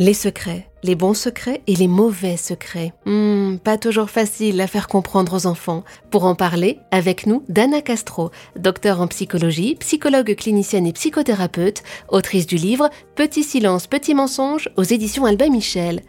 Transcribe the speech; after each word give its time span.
Les 0.00 0.14
secrets, 0.14 0.70
les 0.84 0.94
bons 0.94 1.14
secrets 1.14 1.60
et 1.66 1.74
les 1.74 1.88
mauvais 1.88 2.36
secrets. 2.36 2.92
Hmm, 3.04 3.56
pas 3.56 3.76
toujours 3.76 4.10
facile 4.10 4.60
à 4.60 4.68
faire 4.68 4.86
comprendre 4.86 5.34
aux 5.34 5.46
enfants. 5.48 5.82
Pour 6.12 6.24
en 6.24 6.36
parler, 6.36 6.78
avec 6.92 7.26
nous, 7.26 7.42
Dana 7.48 7.82
Castro, 7.82 8.30
docteur 8.54 9.00
en 9.00 9.08
psychologie, 9.08 9.74
psychologue 9.80 10.36
clinicienne 10.36 10.86
et 10.86 10.92
psychothérapeute, 10.92 11.82
autrice 12.08 12.46
du 12.46 12.54
livre 12.54 12.90
Petit 13.16 13.42
silence, 13.42 13.88
petit 13.88 14.14
mensonge 14.14 14.68
aux 14.76 14.84
éditions 14.84 15.24
Albin 15.24 15.50
Michel. 15.50 16.02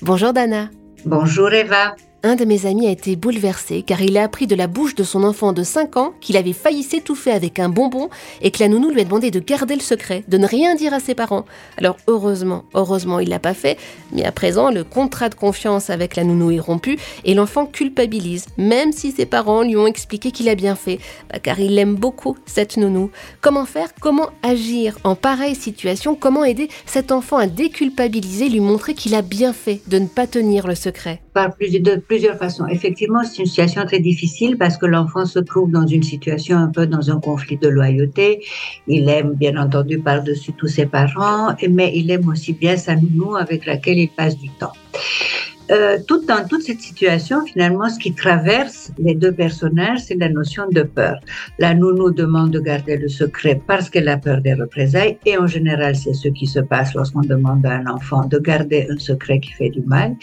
Bonjour 0.00 0.32
Dana. 0.32 0.70
Bonjour 1.04 1.52
Eva. 1.52 1.96
Un 2.26 2.36
de 2.36 2.46
mes 2.46 2.64
amis 2.64 2.86
a 2.86 2.90
été 2.90 3.16
bouleversé 3.16 3.82
car 3.82 4.00
il 4.00 4.16
a 4.16 4.22
appris 4.22 4.46
de 4.46 4.54
la 4.54 4.66
bouche 4.66 4.94
de 4.94 5.04
son 5.04 5.24
enfant 5.24 5.52
de 5.52 5.62
5 5.62 5.98
ans 5.98 6.14
qu'il 6.22 6.38
avait 6.38 6.54
failli 6.54 6.82
s'étouffer 6.82 7.30
avec 7.30 7.58
un 7.58 7.68
bonbon 7.68 8.08
et 8.40 8.50
que 8.50 8.60
la 8.60 8.68
nounou 8.68 8.88
lui 8.88 9.02
a 9.02 9.04
demandé 9.04 9.30
de 9.30 9.40
garder 9.40 9.74
le 9.74 9.82
secret, 9.82 10.24
de 10.26 10.38
ne 10.38 10.46
rien 10.46 10.74
dire 10.74 10.94
à 10.94 11.00
ses 11.00 11.14
parents. 11.14 11.44
Alors 11.76 11.98
heureusement, 12.06 12.64
heureusement 12.72 13.20
il 13.20 13.28
l'a 13.28 13.40
pas 13.40 13.52
fait, 13.52 13.76
mais 14.10 14.24
à 14.24 14.32
présent 14.32 14.70
le 14.70 14.84
contrat 14.84 15.28
de 15.28 15.34
confiance 15.34 15.90
avec 15.90 16.16
la 16.16 16.24
nounou 16.24 16.50
est 16.50 16.60
rompu 16.60 16.98
et 17.26 17.34
l'enfant 17.34 17.66
culpabilise, 17.66 18.46
même 18.56 18.92
si 18.92 19.12
ses 19.12 19.26
parents 19.26 19.62
lui 19.62 19.76
ont 19.76 19.86
expliqué 19.86 20.30
qu'il 20.30 20.48
a 20.48 20.54
bien 20.54 20.76
fait, 20.76 21.00
bah, 21.30 21.40
car 21.40 21.60
il 21.60 21.78
aime 21.78 21.94
beaucoup 21.94 22.38
cette 22.46 22.78
nounou. 22.78 23.10
Comment 23.42 23.66
faire? 23.66 23.90
Comment 24.00 24.30
agir 24.42 24.96
en 25.04 25.14
pareille 25.14 25.56
situation? 25.56 26.14
Comment 26.14 26.44
aider 26.44 26.70
cet 26.86 27.12
enfant 27.12 27.36
à 27.36 27.48
déculpabiliser, 27.48 28.48
lui 28.48 28.60
montrer 28.60 28.94
qu'il 28.94 29.14
a 29.14 29.20
bien 29.20 29.52
fait 29.52 29.82
de 29.88 29.98
ne 29.98 30.06
pas 30.06 30.26
tenir 30.26 30.66
le 30.66 30.74
secret? 30.74 31.20
De 31.34 31.96
plusieurs 32.14 32.38
façons. 32.38 32.68
Effectivement, 32.68 33.24
c'est 33.24 33.40
une 33.42 33.46
situation 33.46 33.84
très 33.86 33.98
difficile 33.98 34.56
parce 34.56 34.76
que 34.76 34.86
l'enfant 34.86 35.26
se 35.26 35.40
trouve 35.40 35.72
dans 35.72 35.84
une 35.84 36.04
situation 36.04 36.56
un 36.56 36.68
peu 36.68 36.86
dans 36.86 37.10
un 37.10 37.18
conflit 37.18 37.56
de 37.56 37.66
loyauté. 37.66 38.44
Il 38.86 39.08
aime 39.08 39.32
bien 39.32 39.56
entendu 39.56 39.98
par-dessus 39.98 40.52
tous 40.52 40.68
ses 40.68 40.86
parents, 40.86 41.56
mais 41.68 41.90
il 41.92 42.12
aime 42.12 42.28
aussi 42.28 42.52
bien 42.52 42.76
sa 42.76 42.94
nounou 42.94 43.34
avec 43.34 43.66
laquelle 43.66 43.98
il 43.98 44.10
passe 44.10 44.38
du 44.38 44.48
temps. 44.60 44.74
Euh, 45.70 45.98
dans 46.28 46.46
toute 46.46 46.62
cette 46.62 46.80
situation, 46.80 47.44
finalement, 47.46 47.88
ce 47.88 47.98
qui 47.98 48.14
traverse 48.14 48.92
les 48.98 49.14
deux 49.14 49.32
personnages, 49.32 50.00
c'est 50.00 50.16
la 50.16 50.28
notion 50.28 50.64
de 50.70 50.82
peur. 50.82 51.18
La 51.58 51.74
nounou 51.74 52.10
demande 52.10 52.50
de 52.50 52.60
garder 52.60 52.96
le 52.96 53.08
secret 53.08 53.60
parce 53.66 53.88
qu'elle 53.88 54.08
a 54.08 54.18
peur 54.18 54.40
des 54.42 54.54
représailles, 54.54 55.18
et 55.24 55.38
en 55.38 55.46
général, 55.46 55.96
c'est 55.96 56.14
ce 56.14 56.28
qui 56.28 56.46
se 56.46 56.60
passe 56.60 56.94
lorsqu'on 56.94 57.22
demande 57.22 57.64
à 57.64 57.76
un 57.76 57.86
enfant 57.86 58.26
de 58.26 58.38
garder 58.38 58.86
un 58.90 58.98
secret 58.98 59.40
qui 59.40 59.52
fait 59.52 59.70
du 59.70 59.82
mal. 59.82 60.14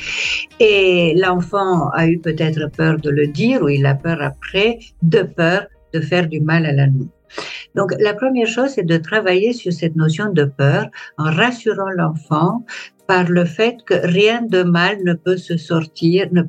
Et 0.59 1.15
l'enfant 1.17 1.89
a 1.89 2.07
eu 2.07 2.19
peut-être 2.19 2.69
peur 2.71 2.97
de 2.97 3.09
le 3.09 3.27
dire, 3.27 3.63
ou 3.63 3.69
il 3.69 3.85
a 3.85 3.95
peur 3.95 4.21
après, 4.21 4.79
de 5.01 5.23
peur 5.23 5.65
de 5.93 5.99
faire 6.01 6.27
du 6.27 6.39
mal 6.39 6.65
à 6.65 6.71
la 6.71 6.87
nounou. 6.87 7.09
Donc, 7.75 7.93
la 7.99 8.13
première 8.13 8.47
chose, 8.47 8.71
c'est 8.75 8.85
de 8.85 8.97
travailler 8.97 9.53
sur 9.53 9.71
cette 9.71 9.95
notion 9.95 10.31
de 10.31 10.43
peur 10.43 10.87
en 11.17 11.31
rassurant 11.31 11.89
l'enfant 11.95 12.65
par 13.11 13.27
le 13.27 13.43
fait 13.43 13.75
que 13.85 13.97
rien 14.19 14.41
de 14.41 14.63
mal 14.63 15.03
ne 15.03 15.13
peut 15.25 15.35
se 15.35 15.57
sortir, 15.57 16.29
ne 16.31 16.43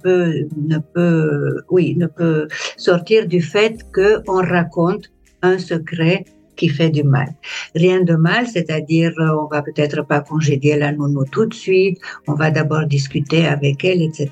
peut, 2.06 2.48
sortir 2.76 3.26
du 3.26 3.42
fait 3.42 3.74
que 3.92 4.10
on 4.28 4.40
raconte 4.56 5.06
un 5.42 5.58
secret 5.58 6.24
qui 6.62 6.68
fait 6.68 6.90
du 6.90 7.02
mal. 7.16 7.30
Rien 7.74 8.00
de 8.10 8.14
mal, 8.28 8.46
c'est-à-dire 8.54 9.12
on 9.42 9.46
va 9.54 9.62
peut-être 9.68 10.00
pas 10.10 10.20
congédier 10.20 10.74
la 10.84 10.90
nounou 10.92 11.24
tout 11.34 11.46
de 11.52 11.58
suite, 11.66 11.98
on 12.28 12.34
va 12.42 12.48
d'abord 12.52 12.84
discuter 12.86 13.42
avec 13.56 13.84
elle, 13.84 14.00
etc. 14.08 14.28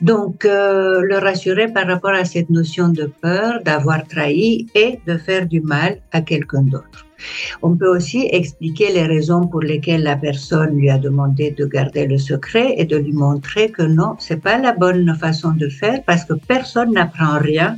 Donc, 0.00 0.44
euh, 0.44 1.02
le 1.10 1.18
rassurer 1.28 1.68
par 1.76 1.86
rapport 1.92 2.16
à 2.22 2.24
cette 2.24 2.50
notion 2.50 2.88
de 2.88 3.06
peur, 3.22 3.52
d'avoir 3.68 4.00
trahi 4.12 4.66
et 4.74 4.90
de 5.08 5.16
faire 5.26 5.46
du 5.54 5.60
mal 5.60 5.90
à 6.10 6.20
quelqu'un 6.30 6.62
d'autre. 6.72 7.00
On 7.62 7.76
peut 7.76 7.92
aussi 7.96 8.20
expliquer 8.40 8.88
les 8.96 9.06
raisons 9.14 9.44
pour 9.46 9.62
lesquelles 9.70 10.04
la 10.12 10.16
personne 10.16 10.72
lui 10.80 10.90
a 10.90 10.98
demandé 10.98 11.46
de 11.60 11.64
garder 11.76 12.06
le 12.06 12.18
secret 12.30 12.68
et 12.78 12.86
de 12.92 12.96
lui 12.96 13.12
montrer 13.12 13.70
que 13.76 13.82
non, 13.82 14.12
c'est 14.18 14.42
pas 14.48 14.58
la 14.58 14.72
bonne 14.72 15.14
façon 15.24 15.52
de 15.62 15.68
faire 15.68 16.00
parce 16.08 16.24
que 16.24 16.34
personne 16.54 16.92
n'apprend 16.92 17.38
rien 17.38 17.70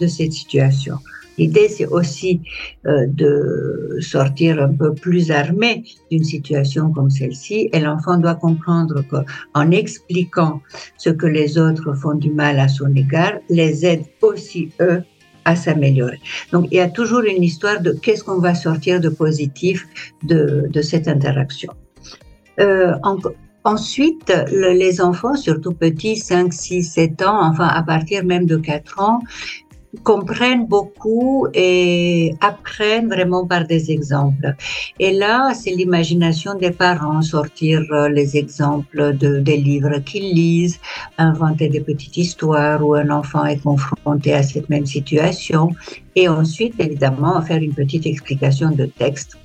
de 0.00 0.06
cette 0.06 0.34
situation. 0.42 0.96
L'idée, 1.38 1.68
c'est 1.68 1.86
aussi 1.86 2.40
euh, 2.86 3.06
de 3.06 3.96
sortir 4.00 4.62
un 4.62 4.72
peu 4.72 4.94
plus 4.94 5.30
armé 5.30 5.84
d'une 6.10 6.24
situation 6.24 6.90
comme 6.90 7.10
celle-ci. 7.10 7.70
Et 7.72 7.80
l'enfant 7.80 8.18
doit 8.18 8.34
comprendre 8.34 9.02
qu'en 9.08 9.70
expliquant 9.70 10.60
ce 10.96 11.10
que 11.10 11.26
les 11.26 11.58
autres 11.58 11.94
font 11.94 12.14
du 12.14 12.30
mal 12.30 12.58
à 12.58 12.68
son 12.68 12.94
égard, 12.94 13.34
les 13.48 13.86
aide 13.86 14.04
aussi, 14.22 14.70
eux, 14.80 15.02
à 15.44 15.56
s'améliorer. 15.56 16.20
Donc, 16.52 16.66
il 16.70 16.76
y 16.76 16.80
a 16.80 16.88
toujours 16.88 17.20
une 17.20 17.42
histoire 17.42 17.80
de 17.80 17.92
qu'est-ce 17.92 18.22
qu'on 18.22 18.38
va 18.38 18.54
sortir 18.54 19.00
de 19.00 19.08
positif 19.08 19.86
de, 20.22 20.68
cette 20.82 21.08
interaction. 21.08 21.72
Euh, 22.60 22.92
Ensuite, 23.64 24.32
les 24.50 25.00
enfants, 25.00 25.36
surtout 25.36 25.74
petits, 25.74 26.16
5, 26.16 26.52
6, 26.54 26.84
7 26.84 27.22
ans, 27.22 27.42
enfin 27.42 27.66
à 27.66 27.82
partir 27.82 28.24
même 28.24 28.46
de 28.46 28.56
4 28.56 29.00
ans, 29.00 29.20
comprennent 30.02 30.66
beaucoup 30.66 31.46
et 31.54 32.34
apprennent 32.40 33.08
vraiment 33.08 33.46
par 33.46 33.66
des 33.66 33.90
exemples. 33.90 34.54
Et 34.98 35.12
là, 35.12 35.52
c'est 35.54 35.70
l'imagination 35.70 36.54
des 36.54 36.70
parents, 36.70 37.22
sortir 37.22 37.82
euh, 37.92 38.08
les 38.08 38.36
exemples 38.36 39.16
de, 39.16 39.40
des 39.40 39.56
livres 39.56 39.98
qu'ils 39.98 40.34
lisent, 40.34 40.78
inventer 41.18 41.68
des 41.68 41.80
petites 41.80 42.16
histoires 42.16 42.84
où 42.84 42.94
un 42.94 43.10
enfant 43.10 43.44
est 43.44 43.62
confronté 43.62 44.32
à 44.32 44.42
cette 44.42 44.68
même 44.68 44.86
situation, 44.86 45.70
et 46.16 46.28
ensuite, 46.28 46.74
évidemment, 46.78 47.40
faire 47.42 47.62
une 47.62 47.74
petite 47.74 48.06
explication 48.06 48.70
de 48.70 48.86
texte 48.86 49.36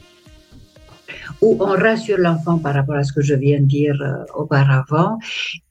où 1.41 1.57
on 1.59 1.75
rassure 1.87 2.17
l'enfant 2.17 2.57
par 2.57 2.73
rapport 2.73 2.95
à 2.95 3.03
ce 3.03 3.11
que 3.11 3.21
je 3.21 3.33
viens 3.33 3.59
de 3.59 3.65
dire 3.65 3.99
euh, 4.01 4.23
auparavant, 4.35 5.17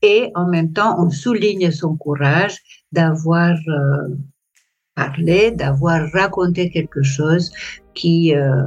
et 0.03 0.31
en 0.34 0.47
même 0.47 0.72
temps, 0.72 0.97
on 1.03 1.10
souligne 1.10 1.70
son 1.70 1.97
courage 1.97 2.56
d'avoir 2.93 3.56
euh, 3.69 4.09
parler, 4.94 5.50
d'avoir 5.53 6.10
raconté 6.12 6.70
quelque 6.70 7.03
chose 7.03 7.50
qui 7.94 8.34
euh, 8.34 8.64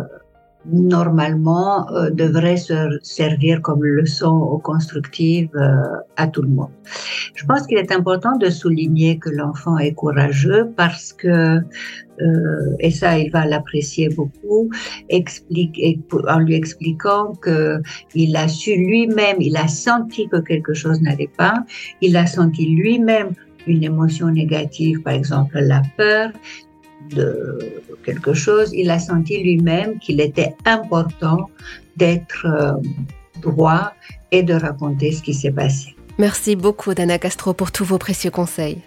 normalement 0.66 1.88
euh, 1.92 2.10
devrait 2.10 2.58
se 2.58 2.98
servir 3.04 3.62
comme 3.62 3.84
leçon 3.84 4.60
constructive 4.64 5.50
euh, 5.56 5.76
à 6.18 6.28
tout 6.28 6.42
le 6.42 6.50
monde. 6.50 6.72
Je 7.36 7.46
pense 7.46 7.68
qu'il 7.68 7.78
est 7.78 7.92
important 7.92 8.38
de 8.38 8.50
souligner 8.50 9.20
que 9.20 9.30
l'enfant 9.30 9.78
est 9.78 9.94
courageux 9.94 10.72
parce 10.76 11.14
que 11.14 11.60
et 12.80 12.92
ça 12.92 13.20
il 13.20 13.30
va 13.30 13.46
l'apprécier 13.46 14.08
beaucoup 14.08 14.70
explique, 15.10 15.78
en 16.30 16.40
lui 16.40 16.56
expliquant 16.56 17.34
que 17.34 17.82
il 18.14 18.38
a 18.38 18.48
su 18.48 18.74
lui-même 18.78 19.36
il 19.42 19.58
a 19.58 19.68
senti 19.68 20.30
que 20.30 20.38
quelque 20.38 20.74
chose 20.74 21.02
n'allait 21.02 21.32
pas 21.38 21.66
il 22.00 22.16
a 22.16 22.26
senti 22.26 22.68
lui-même 22.68 23.32
une 23.68 23.84
émotion 23.84 24.30
négative, 24.30 25.02
par 25.02 25.14
exemple 25.14 25.60
la 25.60 25.82
peur 25.98 26.32
de 27.10 27.60
quelque 28.04 28.34
chose, 28.34 28.72
il 28.74 28.90
a 28.90 29.00
senti 29.00 29.42
lui-même 29.42 30.00
qu'il 30.00 30.20
était 30.22 30.56
important 30.66 31.50
d'être 31.98 32.46
euh, 32.46 32.74
droit 33.42 33.94
et 34.32 34.44
de 34.44 34.54
raconter 34.54 35.12
ce 35.12 35.22
qui 35.22 35.34
s'est 35.34 35.52
passé. 35.52 35.96
Merci 36.18 36.56
beaucoup, 36.56 36.94
Dana 36.94 37.20
Castro, 37.20 37.54
pour 37.54 37.72
tous 37.72 37.84
vos 37.84 37.98
précieux 37.98 38.32
conseils. 38.32 38.82